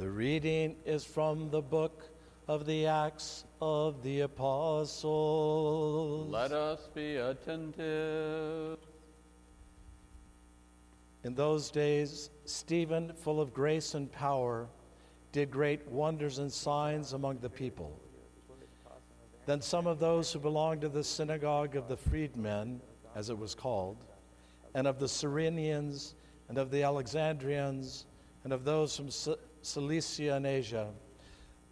The 0.00 0.10
reading 0.10 0.76
is 0.86 1.04
from 1.04 1.50
the 1.50 1.60
book 1.60 2.08
of 2.48 2.64
the 2.64 2.86
Acts 2.86 3.44
of 3.60 4.02
the 4.02 4.20
Apostles. 4.22 5.06
Let 6.32 6.52
us 6.52 6.88
be 6.94 7.16
attentive. 7.16 8.78
In 11.22 11.34
those 11.34 11.70
days, 11.70 12.30
Stephen, 12.46 13.12
full 13.12 13.42
of 13.42 13.52
grace 13.52 13.92
and 13.92 14.10
power, 14.10 14.68
did 15.32 15.50
great 15.50 15.86
wonders 15.86 16.38
and 16.38 16.50
signs 16.50 17.12
among 17.12 17.40
the 17.40 17.50
people. 17.50 18.00
Then 19.44 19.60
some 19.60 19.86
of 19.86 19.98
those 20.00 20.32
who 20.32 20.38
belonged 20.38 20.80
to 20.80 20.88
the 20.88 21.04
synagogue 21.04 21.76
of 21.76 21.88
the 21.88 21.96
freedmen, 21.98 22.80
as 23.14 23.28
it 23.28 23.36
was 23.38 23.54
called, 23.54 23.98
and 24.72 24.86
of 24.86 24.98
the 24.98 25.08
Cyrenians, 25.08 26.14
and 26.48 26.56
of 26.56 26.70
the 26.70 26.84
Alexandrians, 26.84 28.06
and 28.44 28.54
of 28.54 28.64
those 28.64 28.96
from 28.96 29.10
Cilicia 29.62 30.34
and 30.34 30.46
Asia, 30.46 30.88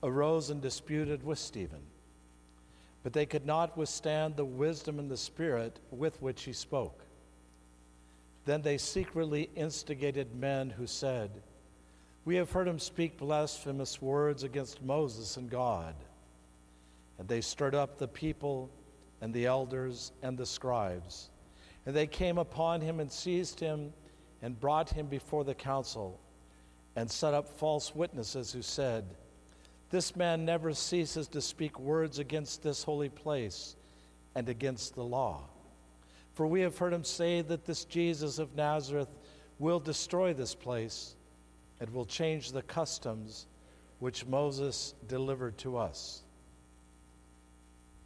arose 0.02 0.50
and 0.50 0.60
disputed 0.60 1.24
with 1.24 1.38
Stephen. 1.38 1.82
But 3.02 3.12
they 3.12 3.26
could 3.26 3.46
not 3.46 3.76
withstand 3.76 4.36
the 4.36 4.44
wisdom 4.44 4.98
and 4.98 5.10
the 5.10 5.16
spirit 5.16 5.78
with 5.90 6.20
which 6.20 6.42
he 6.42 6.52
spoke. 6.52 7.04
Then 8.44 8.62
they 8.62 8.78
secretly 8.78 9.50
instigated 9.54 10.34
men 10.34 10.70
who 10.70 10.86
said, 10.86 11.30
We 12.24 12.36
have 12.36 12.50
heard 12.50 12.68
him 12.68 12.78
speak 12.78 13.18
blasphemous 13.18 14.00
words 14.00 14.42
against 14.42 14.82
Moses 14.82 15.36
and 15.36 15.50
God. 15.50 15.94
And 17.18 17.28
they 17.28 17.40
stirred 17.40 17.74
up 17.74 17.98
the 17.98 18.08
people 18.08 18.70
and 19.20 19.34
the 19.34 19.46
elders 19.46 20.12
and 20.22 20.38
the 20.38 20.46
scribes. 20.46 21.30
And 21.84 21.94
they 21.94 22.06
came 22.06 22.38
upon 22.38 22.80
him 22.80 23.00
and 23.00 23.10
seized 23.10 23.60
him 23.60 23.92
and 24.42 24.58
brought 24.58 24.90
him 24.90 25.06
before 25.06 25.44
the 25.44 25.54
council 25.54 26.20
and 26.98 27.08
set 27.08 27.32
up 27.32 27.46
false 27.46 27.94
witnesses 27.94 28.50
who 28.50 28.60
said, 28.60 29.04
This 29.90 30.16
man 30.16 30.44
never 30.44 30.74
ceases 30.74 31.28
to 31.28 31.40
speak 31.40 31.78
words 31.78 32.18
against 32.18 32.64
this 32.64 32.82
holy 32.82 33.08
place 33.08 33.76
and 34.34 34.48
against 34.48 34.96
the 34.96 35.04
law. 35.04 35.44
For 36.34 36.44
we 36.44 36.60
have 36.62 36.76
heard 36.76 36.92
him 36.92 37.04
say 37.04 37.40
that 37.42 37.64
this 37.64 37.84
Jesus 37.84 38.40
of 38.40 38.56
Nazareth 38.56 39.16
will 39.60 39.78
destroy 39.78 40.34
this 40.34 40.56
place 40.56 41.14
and 41.78 41.88
will 41.90 42.04
change 42.04 42.50
the 42.50 42.62
customs 42.62 43.46
which 44.00 44.26
Moses 44.26 44.92
delivered 45.06 45.56
to 45.58 45.76
us. 45.76 46.22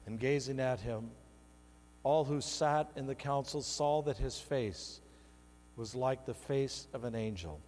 And 0.05 0.21
gazing 0.21 0.61
at 0.61 0.81
him, 0.81 1.13
all 2.03 2.27
who 2.27 2.43
sat 2.43 2.91
in 2.95 3.07
the 3.07 3.15
council 3.15 3.63
saw 3.63 4.03
that 4.03 4.19
his 4.19 4.39
face 4.39 5.01
was 5.77 5.95
like 5.95 6.27
the 6.27 6.35
face 6.35 6.89
of 6.93 7.05
an 7.05 7.15
angel. 7.15 7.59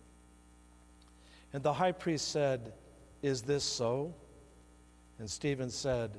And 1.54 1.62
the 1.62 1.72
high 1.72 1.92
priest 1.92 2.32
said, 2.32 2.72
Is 3.22 3.42
this 3.42 3.62
so? 3.62 4.12
And 5.20 5.30
Stephen 5.30 5.70
said, 5.70 6.18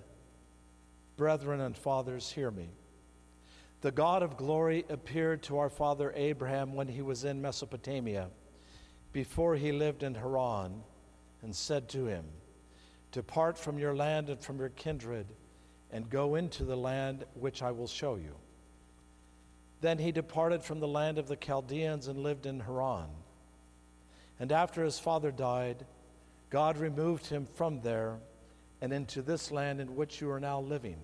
Brethren 1.17 1.59
and 1.59 1.75
fathers, 1.75 2.31
hear 2.31 2.49
me. 2.49 2.69
The 3.81 3.91
God 3.91 4.23
of 4.23 4.37
glory 4.37 4.85
appeared 4.89 5.43
to 5.43 5.57
our 5.57 5.69
father 5.69 6.13
Abraham 6.15 6.73
when 6.73 6.87
he 6.87 7.01
was 7.01 7.25
in 7.25 7.41
Mesopotamia, 7.41 8.29
before 9.11 9.57
he 9.57 9.73
lived 9.73 10.03
in 10.03 10.15
Haran, 10.15 10.81
and 11.41 11.53
said 11.53 11.89
to 11.89 12.05
him, 12.05 12.23
Depart 13.11 13.57
from 13.57 13.77
your 13.77 13.93
land 13.93 14.29
and 14.29 14.39
from 14.39 14.57
your 14.57 14.69
kindred, 14.69 15.27
and 15.91 16.09
go 16.09 16.35
into 16.35 16.63
the 16.63 16.77
land 16.77 17.25
which 17.33 17.61
I 17.61 17.71
will 17.71 17.87
show 17.87 18.15
you. 18.15 18.35
Then 19.81 19.99
he 19.99 20.13
departed 20.13 20.63
from 20.63 20.79
the 20.79 20.87
land 20.87 21.17
of 21.17 21.27
the 21.27 21.35
Chaldeans 21.35 22.07
and 22.07 22.19
lived 22.19 22.45
in 22.45 22.61
Haran. 22.61 23.09
And 24.39 24.51
after 24.51 24.83
his 24.83 24.99
father 24.99 25.31
died, 25.31 25.85
God 26.49 26.77
removed 26.77 27.27
him 27.27 27.45
from 27.55 27.81
there 27.81 28.17
and 28.81 28.91
into 28.91 29.21
this 29.21 29.51
land 29.51 29.79
in 29.79 29.95
which 29.95 30.21
you 30.21 30.29
are 30.31 30.39
now 30.39 30.59
living. 30.59 30.97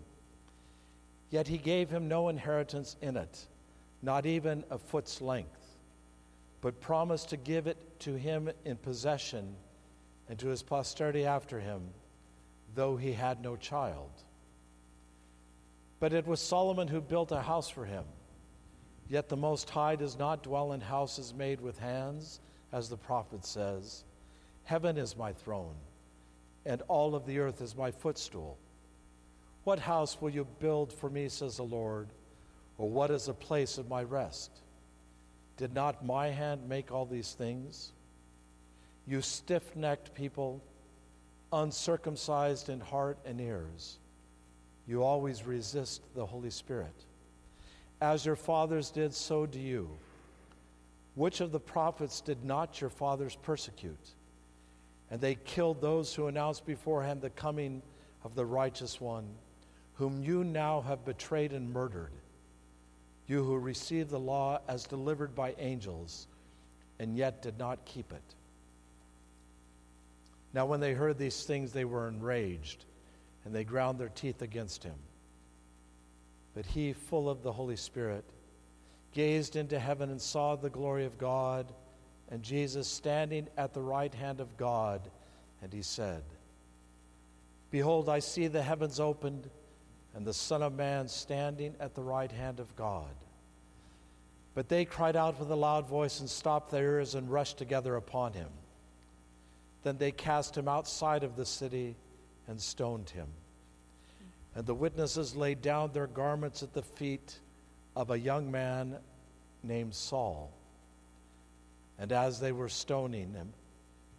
Yet 1.29 1.47
he 1.47 1.57
gave 1.57 1.89
him 1.89 2.07
no 2.07 2.27
inheritance 2.27 2.97
in 3.01 3.15
it, 3.15 3.45
not 4.01 4.25
even 4.25 4.65
a 4.69 4.77
foot's 4.77 5.21
length, 5.21 5.77
but 6.59 6.81
promised 6.81 7.29
to 7.29 7.37
give 7.37 7.67
it 7.67 7.77
to 8.01 8.15
him 8.15 8.49
in 8.65 8.75
possession 8.75 9.55
and 10.27 10.37
to 10.39 10.47
his 10.47 10.61
posterity 10.61 11.25
after 11.25 11.59
him, 11.59 11.81
though 12.75 12.97
he 12.97 13.13
had 13.13 13.41
no 13.41 13.55
child. 13.55 14.11
But 15.99 16.13
it 16.13 16.27
was 16.27 16.41
Solomon 16.41 16.87
who 16.87 16.99
built 16.99 17.31
a 17.31 17.41
house 17.41 17.69
for 17.69 17.85
him. 17.85 18.03
Yet 19.07 19.29
the 19.29 19.37
Most 19.37 19.69
High 19.69 19.95
does 19.95 20.17
not 20.17 20.43
dwell 20.43 20.73
in 20.73 20.81
houses 20.81 21.33
made 21.33 21.61
with 21.61 21.77
hands, 21.79 22.39
as 22.71 22.89
the 22.89 22.97
prophet 22.97 23.45
says 23.45 24.03
Heaven 24.63 24.97
is 24.97 25.17
my 25.17 25.33
throne, 25.33 25.75
and 26.65 26.81
all 26.87 27.15
of 27.15 27.25
the 27.25 27.39
earth 27.39 27.61
is 27.61 27.75
my 27.75 27.91
footstool. 27.91 28.57
What 29.63 29.79
house 29.79 30.21
will 30.21 30.29
you 30.29 30.47
build 30.59 30.91
for 30.93 31.09
me, 31.09 31.29
says 31.29 31.57
the 31.57 31.63
Lord? 31.63 32.07
Or 32.77 32.89
what 32.89 33.11
is 33.11 33.25
the 33.25 33.33
place 33.33 33.77
of 33.77 33.89
my 33.89 34.03
rest? 34.03 34.51
Did 35.57 35.73
not 35.73 36.05
my 36.05 36.29
hand 36.29 36.67
make 36.67 36.91
all 36.91 37.05
these 37.05 37.33
things? 37.33 37.91
You 39.07 39.21
stiff 39.21 39.75
necked 39.75 40.15
people, 40.15 40.61
uncircumcised 41.51 42.69
in 42.69 42.79
heart 42.79 43.17
and 43.25 43.39
ears, 43.41 43.97
you 44.87 45.03
always 45.03 45.45
resist 45.45 46.01
the 46.15 46.25
Holy 46.25 46.49
Spirit. 46.49 46.93
As 48.01 48.25
your 48.25 48.35
fathers 48.35 48.89
did, 48.89 49.13
so 49.13 49.45
do 49.45 49.59
you. 49.59 49.89
Which 51.15 51.41
of 51.41 51.51
the 51.51 51.59
prophets 51.59 52.21
did 52.21 52.43
not 52.43 52.79
your 52.79 52.89
fathers 52.89 53.37
persecute? 53.41 54.15
And 55.09 55.19
they 55.19 55.35
killed 55.35 55.81
those 55.81 56.15
who 56.15 56.27
announced 56.27 56.65
beforehand 56.65 57.21
the 57.21 57.29
coming 57.29 57.81
of 58.23 58.35
the 58.35 58.45
righteous 58.45 59.01
one 59.01 59.27
whom 60.01 60.23
you 60.23 60.43
now 60.43 60.81
have 60.81 61.05
betrayed 61.05 61.53
and 61.53 61.71
murdered, 61.71 62.11
you 63.27 63.43
who 63.43 63.55
received 63.55 64.09
the 64.09 64.19
law 64.19 64.59
as 64.67 64.87
delivered 64.87 65.35
by 65.35 65.53
angels, 65.59 66.25
and 66.97 67.15
yet 67.15 67.43
did 67.43 67.59
not 67.59 67.85
keep 67.85 68.11
it. 68.11 68.35
Now, 70.53 70.65
when 70.65 70.79
they 70.79 70.93
heard 70.93 71.19
these 71.19 71.43
things, 71.43 71.71
they 71.71 71.85
were 71.85 72.07
enraged, 72.07 72.85
and 73.45 73.53
they 73.53 73.63
ground 73.63 73.99
their 73.99 74.09
teeth 74.09 74.41
against 74.41 74.83
him. 74.83 74.97
But 76.55 76.65
he, 76.65 76.93
full 76.93 77.29
of 77.29 77.43
the 77.43 77.51
Holy 77.51 77.75
Spirit, 77.75 78.25
gazed 79.13 79.55
into 79.55 79.79
heaven 79.79 80.09
and 80.09 80.21
saw 80.21 80.55
the 80.55 80.69
glory 80.69 81.05
of 81.05 81.17
God, 81.17 81.71
and 82.29 82.43
Jesus 82.43 82.87
standing 82.87 83.47
at 83.57 83.73
the 83.73 83.81
right 83.81 84.13
hand 84.13 84.39
of 84.39 84.55
God, 84.57 85.01
and 85.61 85.71
he 85.73 85.81
said, 85.81 86.23
Behold, 87.69 88.09
I 88.09 88.19
see 88.19 88.47
the 88.47 88.63
heavens 88.63 88.99
opened 88.99 89.49
and 90.13 90.25
the 90.25 90.33
Son 90.33 90.61
of 90.61 90.73
Man 90.73 91.07
standing 91.07 91.75
at 91.79 91.95
the 91.95 92.03
right 92.03 92.31
hand 92.31 92.59
of 92.59 92.75
God. 92.75 93.15
But 94.53 94.67
they 94.67 94.83
cried 94.83 95.15
out 95.15 95.39
with 95.39 95.49
a 95.49 95.55
loud 95.55 95.87
voice 95.87 96.19
and 96.19 96.29
stopped 96.29 96.71
their 96.71 96.97
ears 96.97 97.15
and 97.15 97.31
rushed 97.31 97.57
together 97.57 97.95
upon 97.95 98.33
him. 98.33 98.49
Then 99.83 99.97
they 99.97 100.11
cast 100.11 100.57
him 100.57 100.67
outside 100.67 101.23
of 101.23 101.37
the 101.37 101.45
city 101.45 101.95
and 102.47 102.59
stoned 102.59 103.09
him. 103.09 103.27
And 104.53 104.65
the 104.65 104.75
witnesses 104.75 105.35
laid 105.35 105.61
down 105.61 105.93
their 105.93 106.07
garments 106.07 106.61
at 106.61 106.73
the 106.73 106.81
feet 106.81 107.39
of 107.95 108.11
a 108.11 108.19
young 108.19 108.51
man 108.51 108.97
named 109.63 109.93
Saul. 109.93 110.51
And 111.99 112.11
as 112.11 112.39
they 112.39 112.51
were 112.51 112.69
stoning 112.69 113.33
him, 113.33 113.53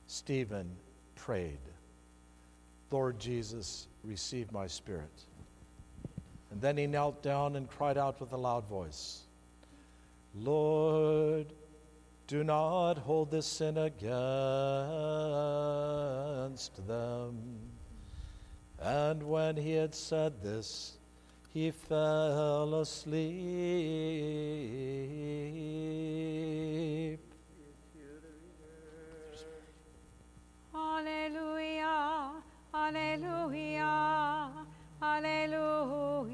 Stephen 0.06 0.70
prayed, 1.16 1.58
Lord 2.90 3.18
Jesus, 3.18 3.88
receive 4.04 4.52
my 4.52 4.66
spirit. 4.66 5.24
And 6.50 6.60
then 6.60 6.76
he 6.76 6.86
knelt 6.86 7.22
down 7.22 7.56
and 7.56 7.68
cried 7.68 7.96
out 7.96 8.20
with 8.20 8.32
a 8.32 8.36
loud 8.36 8.68
voice 8.68 9.22
Lord, 10.34 11.52
do 12.26 12.42
not 12.44 12.94
hold 12.98 13.30
this 13.30 13.46
sin 13.46 13.76
against 13.76 14.02
them. 16.86 17.58
And 18.80 19.22
when 19.22 19.56
he 19.56 19.72
had 19.72 19.94
said 19.94 20.42
this, 20.42 20.96
he 21.52 21.70
fell 21.70 22.74
asleep. 22.80 23.20
Alleluia, 30.74 32.32
Alleluia, 32.74 34.50
Alleluia. 35.02 36.30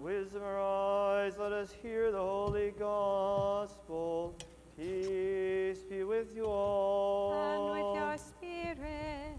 Wisdom 0.00 0.42
arise, 0.42 1.34
let 1.38 1.52
us 1.52 1.70
hear 1.80 2.10
the 2.10 2.18
holy 2.18 2.72
gospel. 2.76 4.34
Peace 4.76 5.84
be 5.88 6.02
with 6.02 6.34
you 6.34 6.44
all. 6.44 7.32
And 7.34 7.70
with 7.70 7.94
your 8.02 8.16
spirit. 8.18 9.38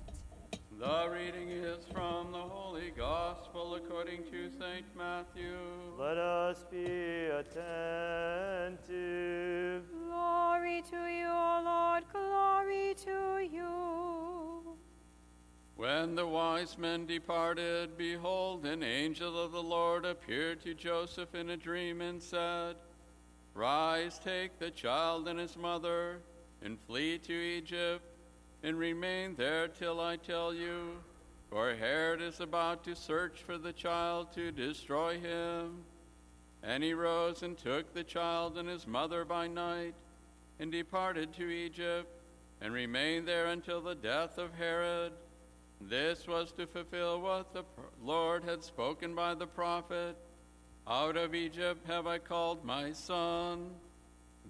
The 0.79 1.09
reading 1.11 1.49
is 1.49 1.83
from 1.93 2.31
the 2.31 2.37
Holy 2.37 2.48
Gospel 3.69 3.85
according 3.85 4.23
to 4.23 4.49
St. 4.49 4.85
Matthew. 4.97 5.57
Let 5.97 6.17
us 6.17 6.65
be 6.71 6.85
attentive. 7.27 7.53
Glory 10.07 10.83
to 10.89 11.07
you, 11.07 11.27
O 11.27 11.61
Lord, 11.63 12.03
glory 12.11 12.95
to 13.05 13.47
you. 13.51 14.77
When 15.75 16.15
the 16.15 16.25
wise 16.25 16.77
men 16.77 17.05
departed, 17.05 17.97
behold, 17.97 18.65
an 18.65 18.81
angel 18.83 19.39
of 19.39 19.51
the 19.51 19.63
Lord 19.63 20.05
appeared 20.05 20.61
to 20.63 20.73
Joseph 20.73 21.35
in 21.35 21.51
a 21.51 21.57
dream 21.57 22.01
and 22.01 22.21
said, 22.21 22.75
Rise, 23.53 24.19
take 24.23 24.57
the 24.57 24.71
child 24.71 25.27
and 25.27 25.39
his 25.39 25.55
mother, 25.57 26.21
and 26.63 26.79
flee 26.79 27.19
to 27.19 27.33
Egypt, 27.33 28.03
and 28.63 28.79
remain 28.79 29.35
there 29.35 29.67
till 29.67 29.99
I 29.99 30.15
tell 30.15 30.53
you 30.53 30.97
for 31.49 31.73
Herod 31.73 32.21
is 32.21 32.39
about 32.39 32.83
to 32.83 32.95
search 32.95 33.41
for 33.41 33.57
the 33.57 33.73
child 33.73 34.31
to 34.33 34.51
destroy 34.51 35.19
him. 35.19 35.83
And 36.61 36.83
he 36.83 36.93
rose 36.93 37.41
and 37.41 37.57
took 37.57 37.93
the 37.93 38.03
child 38.03 38.57
and 38.57 38.69
his 38.69 38.85
mother 38.85 39.25
by 39.25 39.47
night, 39.47 39.95
and 40.59 40.71
departed 40.71 41.33
to 41.33 41.49
Egypt, 41.49 42.07
and 42.61 42.73
remained 42.73 43.27
there 43.27 43.47
until 43.47 43.81
the 43.81 43.95
death 43.95 44.37
of 44.37 44.53
Herod. 44.53 45.13
This 45.81 46.27
was 46.27 46.51
to 46.53 46.67
fulfill 46.67 47.21
what 47.21 47.53
the 47.53 47.63
Lord 48.03 48.43
had 48.43 48.63
spoken 48.63 49.15
by 49.15 49.33
the 49.33 49.47
prophet 49.47 50.17
Out 50.87 51.15
of 51.17 51.35
Egypt 51.35 51.85
have 51.87 52.07
I 52.07 52.17
called 52.17 52.65
my 52.65 52.91
son. 52.91 53.69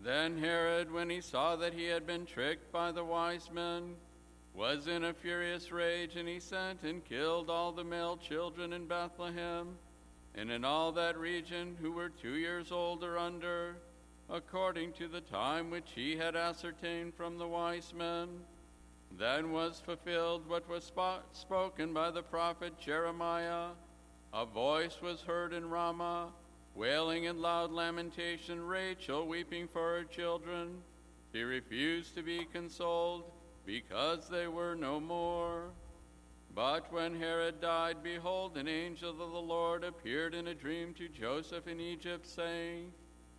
Then 0.01 0.37
Herod, 0.37 0.91
when 0.91 1.09
he 1.09 1.21
saw 1.21 1.55
that 1.57 1.73
he 1.73 1.85
had 1.85 2.07
been 2.07 2.25
tricked 2.25 2.71
by 2.71 2.91
the 2.91 3.03
wise 3.03 3.51
men, 3.51 3.95
was 4.53 4.87
in 4.87 5.03
a 5.03 5.13
furious 5.13 5.71
rage, 5.71 6.15
and 6.15 6.27
he 6.27 6.39
sent 6.39 6.83
and 6.83 7.05
killed 7.05 7.49
all 7.49 7.71
the 7.71 7.83
male 7.83 8.17
children 8.17 8.73
in 8.73 8.85
Bethlehem 8.85 9.77
and 10.35 10.51
in 10.51 10.63
all 10.63 10.91
that 10.91 11.17
region 11.17 11.75
who 11.81 11.91
were 11.91 12.09
two 12.09 12.35
years 12.35 12.71
old 12.71 13.03
or 13.03 13.17
under, 13.17 13.77
according 14.29 14.93
to 14.93 15.07
the 15.07 15.21
time 15.21 15.69
which 15.69 15.89
he 15.95 16.15
had 16.15 16.35
ascertained 16.35 17.13
from 17.13 17.37
the 17.37 17.47
wise 17.47 17.93
men. 17.97 18.27
Then 19.17 19.51
was 19.51 19.81
fulfilled 19.83 20.47
what 20.47 20.69
was 20.69 20.91
spo- 20.95 21.21
spoken 21.33 21.93
by 21.93 22.11
the 22.11 22.21
prophet 22.21 22.79
Jeremiah. 22.79 23.69
A 24.33 24.45
voice 24.45 25.01
was 25.01 25.21
heard 25.21 25.53
in 25.53 25.69
Ramah, 25.69 26.31
wailing 26.75 27.23
in 27.23 27.41
loud 27.41 27.71
lamentation, 27.71 28.61
Rachel 28.61 29.27
weeping 29.27 29.67
for 29.67 29.97
her 29.97 30.03
children. 30.03 30.81
She 31.33 31.41
refused 31.41 32.15
to 32.15 32.21
be 32.21 32.47
consoled 32.53 33.23
because 33.69 34.27
they 34.27 34.47
were 34.47 34.73
no 34.73 34.99
more. 34.99 35.65
But 36.55 36.91
when 36.91 37.19
Herod 37.19 37.61
died, 37.61 37.97
behold, 38.01 38.57
an 38.57 38.67
angel 38.67 39.11
of 39.11 39.31
the 39.31 39.39
Lord 39.39 39.83
appeared 39.83 40.33
in 40.33 40.47
a 40.47 40.55
dream 40.55 40.95
to 40.95 41.07
Joseph 41.07 41.67
in 41.67 41.79
Egypt, 41.79 42.25
saying, 42.25 42.91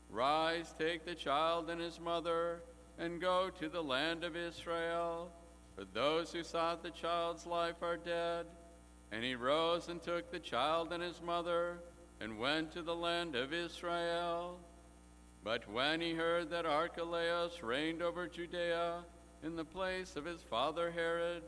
Rise, 0.08 0.72
take 0.78 1.04
the 1.04 1.16
child 1.16 1.68
and 1.68 1.80
his 1.80 1.98
mother, 1.98 2.62
and 2.96 3.20
go 3.20 3.50
to 3.58 3.68
the 3.68 3.82
land 3.82 4.22
of 4.22 4.36
Israel. 4.36 5.32
For 5.74 5.84
those 5.84 6.32
who 6.32 6.44
sought 6.44 6.84
the 6.84 6.90
child's 6.90 7.44
life 7.44 7.82
are 7.82 7.96
dead. 7.96 8.46
And 9.10 9.24
he 9.24 9.34
rose 9.34 9.88
and 9.88 10.00
took 10.00 10.30
the 10.30 10.38
child 10.38 10.92
and 10.92 11.02
his 11.02 11.20
mother, 11.20 11.80
and 12.20 12.38
went 12.38 12.70
to 12.74 12.82
the 12.82 12.94
land 12.94 13.34
of 13.34 13.52
Israel. 13.52 14.60
But 15.42 15.68
when 15.68 16.00
he 16.00 16.14
heard 16.14 16.50
that 16.50 16.66
Archelaus 16.66 17.64
reigned 17.64 18.00
over 18.00 18.28
Judea 18.28 19.02
in 19.42 19.56
the 19.56 19.64
place 19.64 20.16
of 20.16 20.24
his 20.24 20.42
father 20.42 20.90
Herod, 20.90 21.42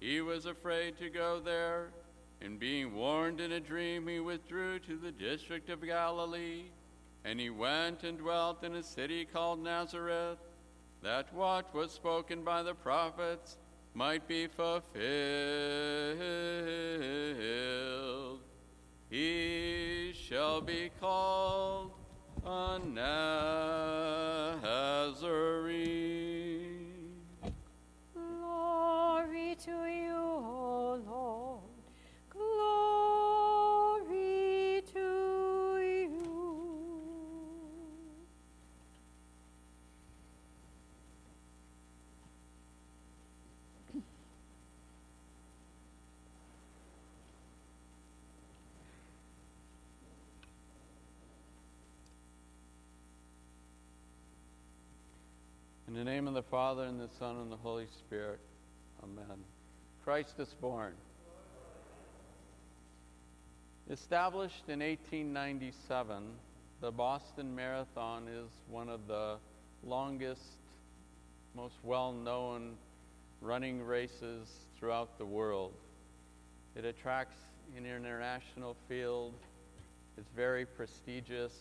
he 0.00 0.20
was 0.20 0.46
afraid 0.46 0.98
to 0.98 1.08
go 1.10 1.40
there, 1.40 1.90
and 2.40 2.58
being 2.58 2.94
warned 2.94 3.40
in 3.40 3.52
a 3.52 3.60
dream, 3.60 4.06
he 4.06 4.20
withdrew 4.20 4.78
to 4.80 4.96
the 4.96 5.12
district 5.12 5.70
of 5.70 5.82
Galilee. 5.84 6.64
And 7.24 7.40
he 7.40 7.48
went 7.48 8.04
and 8.04 8.18
dwelt 8.18 8.62
in 8.64 8.74
a 8.74 8.82
city 8.82 9.24
called 9.24 9.58
Nazareth, 9.62 10.38
that 11.02 11.32
what 11.32 11.74
was 11.74 11.90
spoken 11.90 12.44
by 12.44 12.62
the 12.62 12.74
prophets 12.74 13.56
might 13.94 14.28
be 14.28 14.46
fulfilled. 14.46 15.00
He 19.08 20.12
shall 20.12 20.60
be 20.60 20.90
called 21.00 21.92
a 22.44 22.78
Nazarene. 22.78 23.83
In 55.94 56.04
the 56.04 56.10
name 56.10 56.26
of 56.26 56.34
the 56.34 56.42
Father, 56.42 56.86
and 56.86 56.98
the 57.00 57.08
Son, 57.20 57.36
and 57.36 57.52
the 57.52 57.56
Holy 57.56 57.86
Spirit. 57.86 58.40
Amen. 59.04 59.44
Christ 60.02 60.34
is 60.40 60.52
born. 60.60 60.92
Established 63.88 64.64
in 64.66 64.80
1897, 64.80 66.24
the 66.80 66.90
Boston 66.90 67.54
Marathon 67.54 68.26
is 68.26 68.50
one 68.68 68.88
of 68.88 69.06
the 69.06 69.36
longest, 69.84 70.58
most 71.54 71.76
well 71.84 72.10
known 72.12 72.72
running 73.40 73.80
races 73.80 74.48
throughout 74.76 75.16
the 75.16 75.24
world. 75.24 75.74
It 76.74 76.84
attracts 76.84 77.38
an 77.76 77.86
international 77.86 78.74
field, 78.88 79.32
it's 80.18 80.30
very 80.34 80.66
prestigious, 80.66 81.52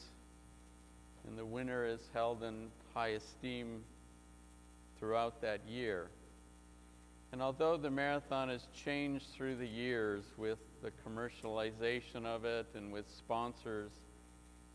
and 1.27 1.37
the 1.37 1.45
winner 1.45 1.85
is 1.85 1.99
held 2.15 2.41
in 2.41 2.69
high 2.95 3.09
esteem 3.09 3.83
throughout 5.03 5.41
that 5.41 5.59
year. 5.67 6.07
And 7.33 7.41
although 7.41 7.75
the 7.75 7.91
marathon 7.91 8.47
has 8.47 8.69
changed 8.73 9.25
through 9.35 9.57
the 9.57 9.67
years 9.67 10.23
with 10.37 10.59
the 10.81 10.91
commercialization 11.05 12.25
of 12.25 12.45
it 12.45 12.67
and 12.73 12.89
with 12.89 13.03
sponsors, 13.09 13.91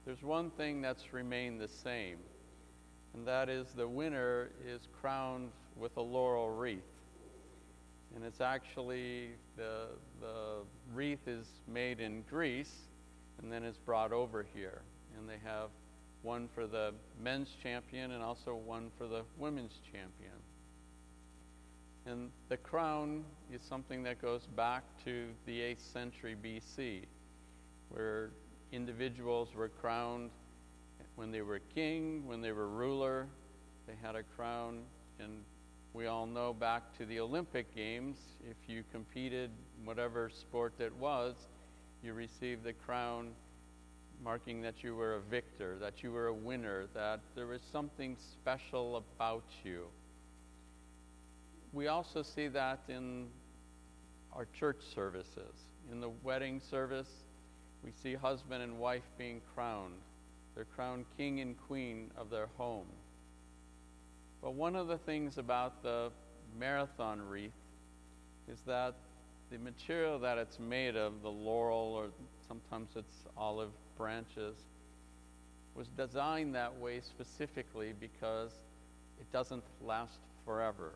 there's 0.04 0.22
one 0.22 0.50
thing 0.50 0.82
that's 0.82 1.14
remained 1.14 1.62
the 1.62 1.68
same, 1.68 2.18
and 3.14 3.26
that 3.26 3.48
is 3.48 3.68
the 3.74 3.88
winner 3.88 4.50
is 4.66 4.82
crowned 5.00 5.50
with 5.76 5.96
a 5.96 6.02
laurel 6.02 6.50
wreath. 6.50 6.82
And 8.14 8.22
it's 8.22 8.42
actually 8.42 9.30
the, 9.56 9.86
the 10.20 10.56
wreath 10.92 11.26
is 11.26 11.46
made 11.66 12.00
in 12.00 12.22
Greece 12.28 12.74
and 13.40 13.50
then 13.50 13.64
it's 13.64 13.78
brought 13.78 14.12
over 14.12 14.44
here. 14.54 14.82
And 15.16 15.26
they 15.26 15.38
have 15.42 15.70
one 16.22 16.48
for 16.54 16.66
the 16.66 16.92
men's 17.22 17.54
champion 17.62 18.12
and 18.12 18.22
also 18.22 18.54
one 18.54 18.90
for 18.98 19.06
the 19.06 19.22
women's 19.38 19.80
champion. 19.92 20.34
And 22.06 22.30
the 22.48 22.56
crown 22.56 23.24
is 23.52 23.60
something 23.62 24.02
that 24.04 24.20
goes 24.20 24.46
back 24.56 24.82
to 25.04 25.26
the 25.46 25.60
8th 25.60 25.92
century 25.92 26.36
BC, 26.42 27.02
where 27.90 28.30
individuals 28.72 29.54
were 29.54 29.68
crowned 29.68 30.30
when 31.16 31.30
they 31.30 31.42
were 31.42 31.60
king, 31.74 32.26
when 32.26 32.40
they 32.40 32.52
were 32.52 32.68
ruler, 32.68 33.26
they 33.86 33.94
had 34.00 34.14
a 34.14 34.22
crown. 34.22 34.82
And 35.18 35.42
we 35.92 36.06
all 36.06 36.26
know 36.26 36.52
back 36.52 36.96
to 36.98 37.04
the 37.04 37.20
Olympic 37.20 37.74
Games, 37.74 38.16
if 38.48 38.56
you 38.68 38.84
competed, 38.92 39.50
whatever 39.84 40.30
sport 40.30 40.74
it 40.78 40.94
was, 40.94 41.34
you 42.02 42.12
received 42.12 42.64
the 42.64 42.72
crown 42.72 43.30
marking 44.22 44.60
that 44.62 44.82
you 44.82 44.94
were 44.94 45.14
a 45.14 45.20
victor, 45.20 45.76
that 45.80 46.02
you 46.02 46.12
were 46.12 46.26
a 46.26 46.34
winner, 46.34 46.86
that 46.94 47.20
there 47.34 47.46
was 47.46 47.60
something 47.72 48.16
special 48.32 48.96
about 48.96 49.44
you. 49.64 49.86
We 51.72 51.88
also 51.88 52.22
see 52.22 52.48
that 52.48 52.80
in 52.88 53.26
our 54.32 54.46
church 54.58 54.82
services. 54.94 55.54
In 55.92 56.00
the 56.00 56.10
wedding 56.22 56.60
service, 56.70 57.08
we 57.84 57.92
see 58.02 58.14
husband 58.14 58.62
and 58.62 58.78
wife 58.78 59.08
being 59.16 59.40
crowned. 59.54 59.94
They're 60.54 60.66
crowned 60.74 61.04
king 61.16 61.40
and 61.40 61.56
queen 61.66 62.10
of 62.16 62.30
their 62.30 62.48
home. 62.56 62.86
But 64.42 64.54
one 64.54 64.76
of 64.76 64.88
the 64.88 64.98
things 64.98 65.38
about 65.38 65.82
the 65.82 66.10
marathon 66.58 67.20
wreath 67.20 67.52
is 68.50 68.60
that 68.66 68.94
the 69.50 69.58
material 69.58 70.18
that 70.18 70.38
it's 70.38 70.58
made 70.58 70.96
of, 70.96 71.22
the 71.22 71.30
laurel 71.30 71.94
or 71.96 72.08
sometimes 72.46 72.90
it's 72.96 73.24
olive 73.36 73.70
branches, 73.98 74.56
was 75.74 75.88
designed 75.88 76.54
that 76.54 76.74
way 76.78 77.00
specifically 77.00 77.92
because 78.00 78.52
it 79.20 79.30
doesn't 79.32 79.64
last 79.84 80.18
forever. 80.44 80.92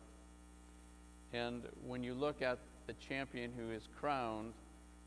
And 1.33 1.63
when 1.85 2.03
you 2.03 2.13
look 2.13 2.41
at 2.41 2.57
the 2.87 2.93
champion 2.93 3.51
who 3.57 3.71
is 3.71 3.87
crowned, 3.99 4.53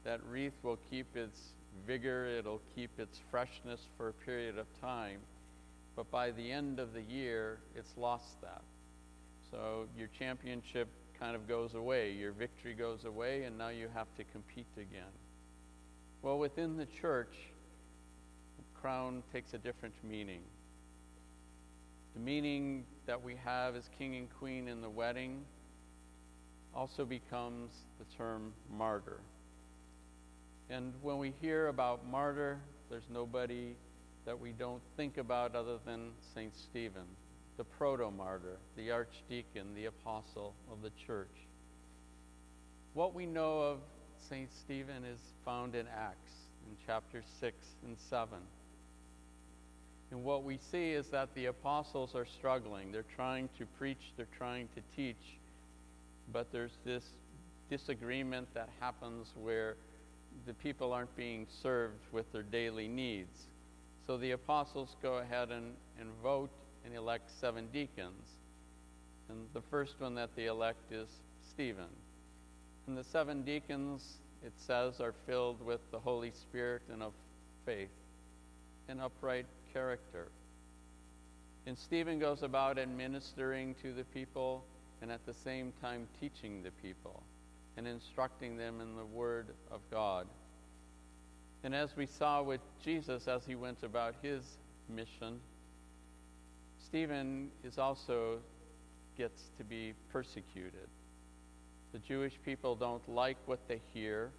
that 0.04 0.20
wreath 0.30 0.54
will 0.62 0.78
keep 0.90 1.16
its 1.16 1.40
vigor, 1.86 2.26
it'll 2.26 2.60
keep 2.74 2.90
its 2.98 3.20
freshness 3.30 3.80
for 3.96 4.08
a 4.08 4.12
period 4.12 4.58
of 4.58 4.66
time. 4.80 5.18
But 5.94 6.10
by 6.10 6.30
the 6.30 6.52
end 6.52 6.78
of 6.78 6.92
the 6.92 7.02
year, 7.02 7.58
it's 7.74 7.92
lost 7.96 8.40
that. 8.42 8.62
So 9.50 9.86
your 9.96 10.08
championship 10.18 10.88
kind 11.18 11.34
of 11.34 11.48
goes 11.48 11.74
away. 11.74 12.12
Your 12.12 12.32
victory 12.32 12.74
goes 12.74 13.04
away, 13.04 13.44
and 13.44 13.56
now 13.56 13.68
you 13.68 13.88
have 13.94 14.06
to 14.16 14.24
compete 14.24 14.66
again. 14.76 15.12
Well, 16.22 16.38
within 16.38 16.76
the 16.76 16.86
church, 16.86 17.34
crown 18.80 19.23
takes 19.33 19.54
a 19.54 19.59
different 19.59 19.95
meaning. 20.02 20.40
The 22.14 22.21
meaning 22.21 22.85
that 23.06 23.23
we 23.23 23.37
have 23.45 23.76
as 23.76 23.90
king 23.99 24.16
and 24.16 24.28
queen 24.38 24.68
in 24.68 24.80
the 24.80 24.88
wedding 24.88 25.45
also 26.75 27.04
becomes 27.04 27.73
the 27.99 28.04
term 28.16 28.52
martyr. 28.76 29.21
And 30.71 30.92
when 31.02 31.18
we 31.18 31.33
hear 31.40 31.68
about 31.68 32.06
martyr, 32.06 32.59
there's 32.90 33.09
nobody 33.12 33.75
that 34.25 34.38
we 34.38 34.52
don't 34.52 34.83
think 34.97 35.18
about 35.18 35.54
other 35.54 35.78
than 35.87 36.11
St. 36.35 36.54
Stephen, 36.56 37.06
the 37.56 37.64
proto 37.64 38.11
martyr, 38.11 38.59
the 38.76 38.90
archdeacon, 38.90 39.75
the 39.75 39.87
apostle 39.87 40.54
of 40.71 40.83
the 40.83 40.90
church. 41.06 41.30
What 42.95 43.14
we 43.14 43.26
know 43.26 43.61
of 43.61 43.78
St. 44.28 44.50
Stephen 44.52 45.04
is 45.04 45.21
found 45.45 45.75
in 45.75 45.87
Acts 45.87 46.33
in 46.66 46.76
chapter 46.87 47.23
6 47.40 47.56
and 47.85 47.97
7. 47.99 48.38
And 50.10 50.22
what 50.22 50.44
we 50.44 50.58
see 50.70 50.92
is 50.92 51.08
that 51.08 51.34
the 51.34 51.46
apostles 51.46 52.14
are 52.14 52.26
struggling. 52.26 52.92
They're 52.92 53.04
trying 53.16 53.48
to 53.58 53.66
preach, 53.78 54.12
they're 54.16 54.26
trying 54.36 54.68
to 54.75 54.82
teach, 54.94 55.38
but 56.32 56.52
there's 56.52 56.78
this 56.84 57.04
disagreement 57.68 58.48
that 58.54 58.68
happens 58.80 59.32
where 59.34 59.76
the 60.46 60.54
people 60.54 60.92
aren't 60.92 61.14
being 61.16 61.46
served 61.62 62.04
with 62.12 62.30
their 62.32 62.42
daily 62.42 62.86
needs. 62.86 63.46
So 64.06 64.16
the 64.16 64.32
apostles 64.32 64.94
go 65.02 65.14
ahead 65.14 65.50
and, 65.50 65.72
and 65.98 66.08
vote 66.22 66.50
and 66.84 66.94
elect 66.94 67.30
seven 67.40 67.66
deacons. 67.72 68.28
And 69.28 69.46
the 69.54 69.62
first 69.62 69.94
one 69.98 70.14
that 70.14 70.30
they 70.36 70.46
elect 70.46 70.92
is 70.92 71.08
Stephen. 71.50 71.90
And 72.86 72.96
the 72.96 73.02
seven 73.02 73.42
deacons, 73.42 74.18
it 74.44 74.52
says, 74.56 75.00
are 75.00 75.14
filled 75.26 75.60
with 75.64 75.80
the 75.90 75.98
Holy 75.98 76.30
Spirit 76.30 76.82
and 76.92 77.02
of 77.02 77.12
faith 77.64 77.88
and 78.88 79.00
upright 79.00 79.46
character. 79.76 80.28
And 81.66 81.76
Stephen 81.76 82.18
goes 82.18 82.42
about 82.42 82.78
administering 82.78 83.75
to 83.83 83.92
the 83.92 84.04
people 84.04 84.64
and 85.02 85.12
at 85.12 85.26
the 85.26 85.35
same 85.35 85.71
time 85.83 86.09
teaching 86.18 86.62
the 86.62 86.71
people 86.71 87.23
and 87.76 87.87
instructing 87.87 88.56
them 88.56 88.80
in 88.80 88.97
the 88.97 89.04
Word 89.04 89.49
of 89.71 89.80
God. 89.90 90.26
And 91.62 91.75
as 91.75 91.95
we 91.95 92.06
saw 92.06 92.42
with 92.42 92.62
Jesus 92.83 93.28
as 93.28 93.45
he 93.45 93.54
went 93.54 93.83
about 93.83 94.14
his 94.23 94.42
mission, 94.88 95.40
Stephen 96.83 97.50
is 97.62 97.76
also 97.76 98.38
gets 99.18 99.42
to 99.59 99.64
be 99.64 99.92
persecuted. 100.11 100.88
The 101.92 101.99
Jewish 101.99 102.38
people 102.47 102.76
don't 102.76 103.06
like 103.11 103.37
what 103.45 103.61
they 103.68 103.83
hear. 103.92 104.30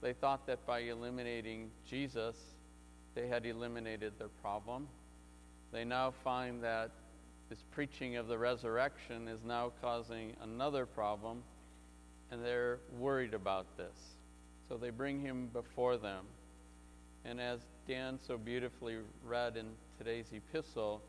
They 0.00 0.12
thought 0.12 0.44
that 0.48 0.66
by 0.66 0.80
eliminating 0.80 1.70
Jesus, 1.88 2.34
they 3.14 3.26
had 3.28 3.46
eliminated 3.46 4.12
their 4.18 4.28
problem. 4.40 4.88
They 5.72 5.84
now 5.84 6.12
find 6.24 6.62
that 6.62 6.90
this 7.48 7.62
preaching 7.72 8.16
of 8.16 8.28
the 8.28 8.38
resurrection 8.38 9.28
is 9.28 9.40
now 9.44 9.72
causing 9.82 10.34
another 10.42 10.86
problem, 10.86 11.42
and 12.30 12.44
they're 12.44 12.78
worried 12.98 13.34
about 13.34 13.66
this. 13.76 13.96
So 14.68 14.76
they 14.76 14.90
bring 14.90 15.20
him 15.20 15.48
before 15.52 15.96
them. 15.96 16.24
And 17.24 17.40
as 17.40 17.60
Dan 17.86 18.18
so 18.26 18.38
beautifully 18.38 18.96
read 19.26 19.56
in 19.56 19.66
today's 19.98 20.32
epistle, 20.32 21.02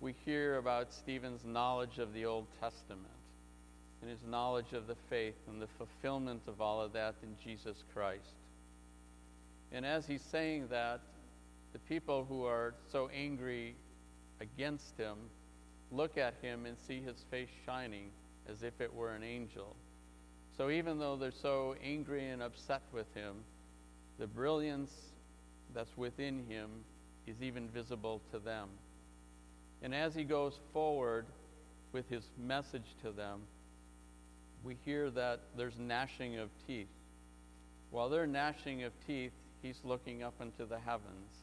we 0.00 0.14
hear 0.24 0.56
about 0.56 0.92
Stephen's 0.92 1.44
knowledge 1.44 1.98
of 1.98 2.14
the 2.14 2.24
Old 2.24 2.46
Testament 2.60 3.06
and 4.00 4.10
his 4.10 4.24
knowledge 4.28 4.72
of 4.72 4.86
the 4.86 4.96
faith 5.08 5.36
and 5.48 5.62
the 5.62 5.68
fulfillment 5.78 6.42
of 6.48 6.60
all 6.60 6.80
of 6.80 6.92
that 6.92 7.14
in 7.22 7.36
Jesus 7.42 7.84
Christ. 7.94 8.34
And 9.70 9.86
as 9.86 10.06
he's 10.06 10.22
saying 10.22 10.68
that, 10.70 11.00
the 11.72 11.78
people 11.78 12.26
who 12.28 12.44
are 12.44 12.74
so 12.90 13.08
angry 13.14 13.74
against 14.40 14.96
him 14.96 15.16
look 15.90 16.18
at 16.18 16.34
him 16.42 16.66
and 16.66 16.76
see 16.86 17.00
his 17.00 17.24
face 17.30 17.48
shining 17.64 18.10
as 18.48 18.62
if 18.62 18.80
it 18.80 18.92
were 18.92 19.14
an 19.14 19.22
angel. 19.22 19.76
So 20.56 20.70
even 20.70 20.98
though 20.98 21.16
they're 21.16 21.30
so 21.30 21.76
angry 21.82 22.28
and 22.28 22.42
upset 22.42 22.82
with 22.92 23.12
him, 23.14 23.36
the 24.18 24.26
brilliance 24.26 24.92
that's 25.74 25.96
within 25.96 26.44
him 26.48 26.68
is 27.26 27.40
even 27.40 27.68
visible 27.68 28.20
to 28.32 28.38
them. 28.38 28.68
And 29.82 29.94
as 29.94 30.14
he 30.14 30.24
goes 30.24 30.58
forward 30.72 31.26
with 31.92 32.08
his 32.08 32.24
message 32.38 32.96
to 33.02 33.12
them, 33.12 33.40
we 34.64 34.76
hear 34.84 35.10
that 35.10 35.40
there's 35.56 35.78
gnashing 35.78 36.38
of 36.38 36.50
teeth. 36.66 36.86
While 37.90 38.08
they're 38.08 38.26
gnashing 38.26 38.84
of 38.84 38.92
teeth, 39.06 39.32
he's 39.62 39.80
looking 39.84 40.22
up 40.22 40.34
into 40.40 40.66
the 40.66 40.78
heavens 40.78 41.42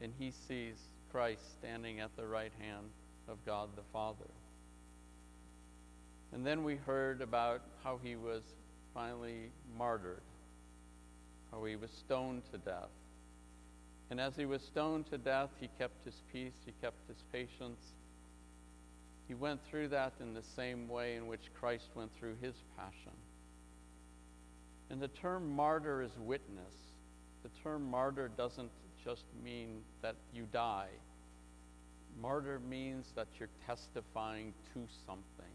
and 0.00 0.12
he 0.18 0.32
sees 0.48 0.76
Christ 1.10 1.42
standing 1.58 2.00
at 2.00 2.14
the 2.16 2.26
right 2.26 2.52
hand 2.60 2.90
of 3.28 3.44
God 3.46 3.70
the 3.76 3.82
Father. 3.92 4.30
And 6.32 6.46
then 6.46 6.64
we 6.64 6.76
heard 6.76 7.22
about 7.22 7.62
how 7.82 7.98
he 8.02 8.16
was 8.16 8.42
finally 8.92 9.50
martyred, 9.78 10.22
how 11.50 11.64
he 11.64 11.76
was 11.76 11.90
stoned 11.90 12.42
to 12.52 12.58
death. 12.58 12.90
And 14.10 14.20
as 14.20 14.36
he 14.36 14.44
was 14.44 14.62
stoned 14.62 15.06
to 15.10 15.18
death, 15.18 15.50
he 15.60 15.68
kept 15.78 16.04
his 16.04 16.22
peace, 16.32 16.54
he 16.64 16.72
kept 16.80 17.08
his 17.08 17.24
patience. 17.32 17.80
He 19.26 19.34
went 19.34 19.60
through 19.68 19.88
that 19.88 20.12
in 20.20 20.34
the 20.34 20.42
same 20.42 20.88
way 20.88 21.16
in 21.16 21.26
which 21.26 21.52
Christ 21.58 21.88
went 21.94 22.10
through 22.18 22.36
his 22.40 22.54
passion. 22.76 23.12
And 24.90 25.00
the 25.00 25.08
term 25.08 25.50
martyr 25.50 26.02
is 26.02 26.12
witness. 26.18 26.74
The 27.42 27.50
term 27.62 27.90
martyr 27.90 28.30
doesn't 28.36 28.70
just 29.06 29.24
mean 29.44 29.82
that 30.02 30.16
you 30.34 30.48
die. 30.52 30.88
Martyr 32.20 32.60
means 32.68 33.12
that 33.14 33.28
you're 33.38 33.48
testifying 33.66 34.52
to 34.74 34.80
something 35.06 35.54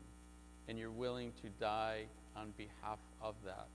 and 0.70 0.80
you're 0.80 0.90
willing 0.90 1.34
to 1.42 1.50
die 1.60 2.06
on 2.36 2.54
behalf 2.56 3.00
of 3.22 3.36
that. 3.44 3.68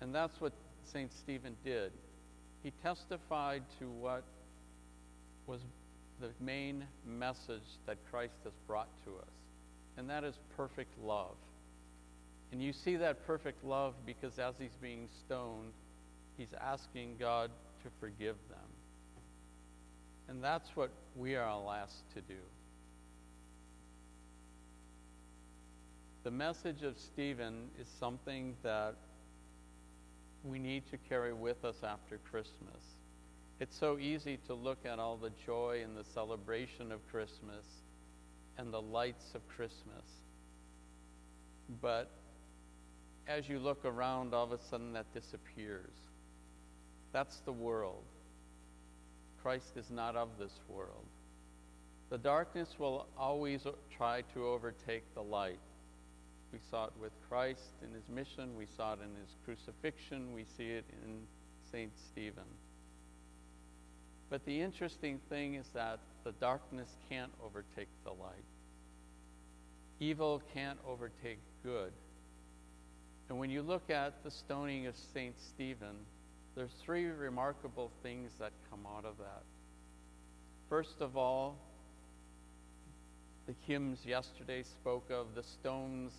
And 0.00 0.14
that's 0.14 0.40
what 0.40 0.52
St. 0.84 1.12
Stephen 1.12 1.56
did. 1.64 1.90
He 2.62 2.72
testified 2.82 3.64
to 3.80 3.88
what 3.88 4.22
was 5.46 5.60
the 6.20 6.30
main 6.40 6.84
message 7.06 7.78
that 7.86 7.98
Christ 8.10 8.36
has 8.44 8.52
brought 8.68 8.88
to 9.04 9.10
us, 9.16 9.34
and 9.96 10.08
that 10.08 10.22
is 10.22 10.38
perfect 10.56 10.96
love. 11.02 11.36
And 12.52 12.62
you 12.62 12.72
see 12.72 12.96
that 12.96 13.26
perfect 13.26 13.64
love 13.64 13.94
because 14.06 14.38
as 14.38 14.54
he's 14.58 14.76
being 14.80 15.08
stoned, 15.26 15.72
he's 16.38 16.54
asking 16.60 17.16
God 17.18 17.50
to 17.84 17.88
forgive 18.00 18.36
them. 18.48 18.58
And 20.28 20.42
that's 20.42 20.74
what 20.74 20.90
we 21.14 21.36
are 21.36 21.46
asked 21.72 22.10
to 22.14 22.20
do. 22.22 22.40
The 26.24 26.30
message 26.30 26.82
of 26.82 26.98
Stephen 26.98 27.68
is 27.78 27.86
something 28.00 28.56
that 28.62 28.94
we 30.42 30.58
need 30.58 30.90
to 30.90 30.96
carry 30.96 31.34
with 31.34 31.64
us 31.64 31.76
after 31.84 32.18
Christmas. 32.30 32.82
It's 33.60 33.76
so 33.76 33.98
easy 33.98 34.38
to 34.46 34.54
look 34.54 34.78
at 34.86 34.98
all 34.98 35.16
the 35.16 35.32
joy 35.44 35.82
and 35.84 35.96
the 35.96 36.04
celebration 36.04 36.90
of 36.90 37.06
Christmas 37.10 37.66
and 38.56 38.72
the 38.72 38.80
lights 38.80 39.34
of 39.34 39.46
Christmas. 39.48 40.04
But 41.82 42.10
as 43.28 43.48
you 43.48 43.58
look 43.58 43.84
around, 43.84 44.32
all 44.32 44.44
of 44.44 44.52
a 44.52 44.58
sudden 44.70 44.94
that 44.94 45.12
disappears. 45.12 45.92
That's 47.14 47.38
the 47.44 47.52
world. 47.52 48.02
Christ 49.40 49.76
is 49.76 49.88
not 49.88 50.16
of 50.16 50.30
this 50.36 50.58
world. 50.68 51.06
The 52.10 52.18
darkness 52.18 52.74
will 52.76 53.06
always 53.16 53.64
try 53.96 54.24
to 54.34 54.44
overtake 54.48 55.04
the 55.14 55.22
light. 55.22 55.60
We 56.52 56.58
saw 56.70 56.86
it 56.86 56.92
with 57.00 57.12
Christ 57.28 57.70
in 57.84 57.94
his 57.94 58.08
mission, 58.08 58.56
we 58.56 58.66
saw 58.76 58.94
it 58.94 58.98
in 59.00 59.14
his 59.20 59.36
crucifixion, 59.44 60.34
we 60.34 60.44
see 60.56 60.70
it 60.70 60.84
in 61.04 61.20
St. 61.70 61.92
Stephen. 61.96 62.50
But 64.28 64.44
the 64.44 64.60
interesting 64.60 65.20
thing 65.28 65.54
is 65.54 65.68
that 65.72 66.00
the 66.24 66.32
darkness 66.32 66.96
can't 67.08 67.32
overtake 67.44 67.88
the 68.02 68.10
light. 68.10 68.44
Evil 70.00 70.42
can't 70.52 70.78
overtake 70.84 71.38
good. 71.62 71.92
And 73.28 73.38
when 73.38 73.50
you 73.50 73.62
look 73.62 73.88
at 73.88 74.24
the 74.24 74.32
stoning 74.32 74.88
of 74.88 74.96
St. 74.96 75.38
Stephen, 75.38 75.94
there's 76.56 76.72
three 76.84 77.06
remarkable 77.06 77.90
things 78.02 78.30
that 78.38 78.52
come 78.70 78.86
out 78.96 79.04
of 79.04 79.18
that. 79.18 79.42
First 80.68 81.00
of 81.00 81.16
all, 81.16 81.56
the 83.46 83.54
hymns 83.66 84.06
yesterday 84.06 84.62
spoke 84.62 85.10
of 85.10 85.34
the 85.34 85.42
stones 85.42 86.12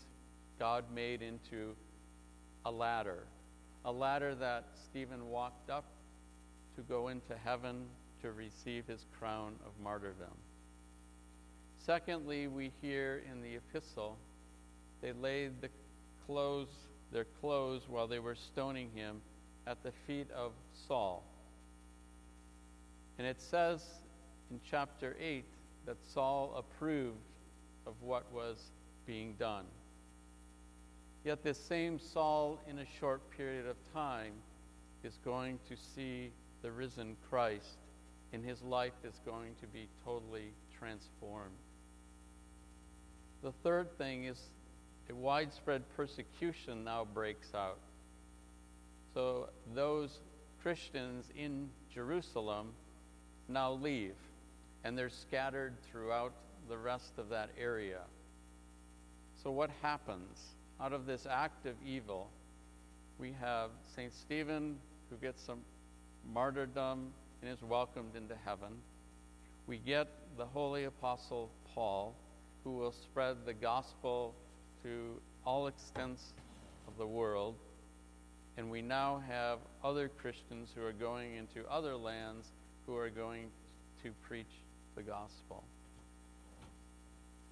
God 0.60 0.86
made 0.94 1.22
into 1.22 1.76
a 2.66 2.72
ladder, 2.72 3.24
a 3.86 3.92
ladder 3.92 4.36
that 4.36 4.66
Stephen 4.90 5.30
walked 5.30 5.70
up 5.70 5.86
to 6.76 6.82
go 6.82 7.08
into 7.08 7.36
heaven 7.44 7.86
to 8.22 8.32
receive 8.32 8.86
his 8.88 9.06
crown 9.18 9.56
of 9.66 9.72
martyrdom. 9.82 10.36
Secondly, 11.86 12.48
we 12.48 12.72
hear 12.82 13.24
in 13.32 13.42
the 13.42 13.56
epistle 13.56 14.18
they 15.02 15.14
laid 15.14 15.62
the 15.62 15.70
clothes, 16.26 16.74
their 17.12 17.26
clothes 17.40 17.84
while 17.88 18.08
they 18.08 18.20
were 18.20 18.36
stoning 18.36 18.90
him 18.94 19.22
at 19.68 19.82
the 19.84 19.92
feet 20.06 20.30
of 20.32 20.52
Saul. 20.88 21.24
And 23.18 23.28
it 23.28 23.42
says 23.42 23.84
in 24.52 24.60
chapter 24.70 25.16
8 25.20 25.46
that 25.86 25.98
Saul 26.14 26.54
approved 26.58 27.18
of 27.86 27.94
what 28.02 28.32
was 28.32 28.58
being 29.06 29.34
done. 29.40 29.66
Yet 31.24 31.44
this 31.44 31.60
same 31.60 32.00
Saul, 32.00 32.60
in 32.70 32.80
a 32.80 32.86
short 33.00 33.22
period 33.32 33.66
of 33.66 33.78
time, 33.94 34.34
is 35.04 35.18
going 35.24 35.60
to 35.70 35.76
see 35.76 36.32
the 36.62 36.72
risen 36.72 37.16
Christ, 37.30 37.78
and 38.34 38.44
his 38.44 38.62
life 38.62 38.94
is 39.04 39.20
going 39.26 39.56
to 39.62 39.68
be 39.68 39.88
totally 40.04 40.52
transformed. 40.78 41.56
The 43.42 43.54
third 43.64 43.96
thing 43.98 44.26
is 44.26 44.40
a 45.10 45.16
widespread 45.16 45.84
persecution 45.96 46.84
now 46.84 47.06
breaks 47.14 47.54
out. 47.54 47.78
So 49.16 49.48
those 49.74 50.20
Christians 50.62 51.32
in 51.38 51.70
Jerusalem 51.90 52.74
now 53.48 53.72
leave, 53.72 54.16
and 54.84 54.98
they're 54.98 55.10
scattered 55.10 55.74
throughout 55.90 56.34
the 56.68 56.78
rest 56.78 57.14
of 57.18 57.30
that 57.30 57.50
area. 57.58 58.02
So, 59.42 59.52
what 59.52 59.70
happens? 59.82 60.56
Out 60.82 60.92
of 60.92 61.06
this 61.06 61.26
act 61.30 61.66
of 61.66 61.76
evil, 61.86 62.30
we 63.18 63.34
have 63.40 63.70
St. 63.96 64.14
Stephen 64.14 64.76
who 65.10 65.16
gets 65.16 65.42
some 65.42 65.62
martyrdom 66.34 67.14
and 67.42 67.50
is 67.50 67.62
welcomed 67.62 68.18
into 68.18 68.36
heaven. 68.44 68.74
We 69.66 69.78
get 69.78 70.10
the 70.38 70.46
holy 70.46 70.84
apostle 70.84 71.50
Paul, 71.74 72.16
who 72.66 72.72
will 72.72 72.92
spread 72.92 73.38
the 73.46 73.54
gospel 73.54 74.36
to 74.84 75.22
all 75.46 75.68
extents 75.68 76.34
of 76.86 76.98
the 76.98 77.08
world. 77.08 77.56
And 78.58 78.72
we 78.72 78.82
now 78.82 79.22
have 79.28 79.60
other 79.84 80.10
Christians 80.10 80.70
who 80.76 80.84
are 80.84 80.94
going 80.94 81.36
into 81.36 81.70
other 81.70 81.96
lands 81.96 82.48
who 82.86 82.96
are 82.96 83.10
going 83.10 83.48
to 84.04 84.12
preach 84.28 84.46
the 84.96 85.02
gospel. 85.02 85.64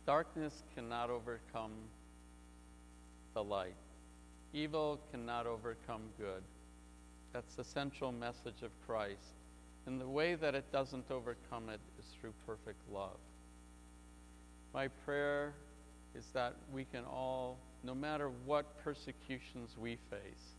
Darkness 0.06 0.64
cannot 0.76 1.10
overcome 1.10 1.72
the 3.34 3.44
light. 3.44 3.76
Evil 4.54 5.00
cannot 5.12 5.48
overcome 5.48 6.02
good. 6.18 6.44
That's 7.34 7.56
the 7.56 7.64
central 7.64 8.12
message 8.12 8.62
of 8.62 8.70
Christ. 8.86 9.34
And 9.86 10.00
the 10.00 10.08
way 10.08 10.36
that 10.36 10.56
it 10.56 10.72
doesn't 10.72 11.10
overcome 11.10 11.70
it 11.70 11.80
is 12.00 12.06
through 12.20 12.34
perfect 12.46 12.80
love. 12.92 13.18
My 14.74 14.88
prayer 15.06 15.54
is 16.16 16.26
that 16.34 16.56
we 16.72 16.86
can 16.86 17.04
all, 17.06 17.58
no 17.84 17.94
matter 17.96 18.30
what 18.46 18.82
persecutions 18.84 19.76
we 19.78 19.98
face, 20.10 20.54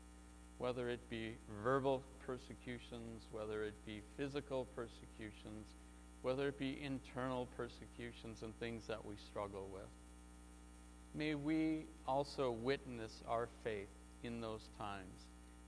whether 0.58 0.88
it 0.88 1.00
be 1.10 1.36
verbal 1.62 2.02
persecutions, 2.26 3.26
whether 3.32 3.64
it 3.64 3.74
be 3.86 4.00
physical 4.16 4.66
persecutions, 4.76 5.66
whether 6.22 6.48
it 6.48 6.58
be 6.58 6.80
internal 6.82 7.48
persecutions 7.56 8.42
and 8.42 8.58
things 8.58 8.86
that 8.86 9.04
we 9.04 9.14
struggle 9.30 9.68
with. 9.72 9.88
May 11.14 11.34
we 11.34 11.86
also 12.08 12.50
witness 12.50 13.22
our 13.28 13.48
faith 13.62 13.88
in 14.22 14.40
those 14.40 14.68
times. 14.78 15.26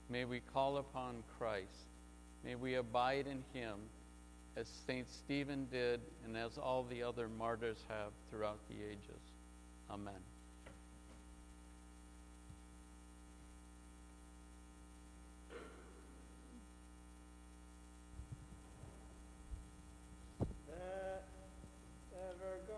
May 0.09 0.25
we 0.25 0.41
call 0.53 0.77
upon 0.77 1.23
Christ. 1.37 1.87
May 2.43 2.55
we 2.55 2.75
abide 2.75 3.27
in 3.27 3.43
him 3.53 3.75
as 4.55 4.67
St. 4.87 5.07
Stephen 5.09 5.67
did 5.71 6.01
and 6.25 6.35
as 6.35 6.57
all 6.57 6.83
the 6.89 7.03
other 7.03 7.27
martyrs 7.27 7.77
have 7.87 8.11
throughout 8.29 8.59
the 8.69 8.75
ages. 8.83 9.21
Amen. 9.89 10.36